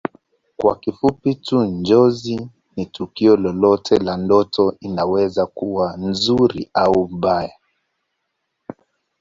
[0.57, 7.53] Kwa kifupi tu Njozi ni tukio lolote la ndoto inaweza kuwa nzuri au mbaya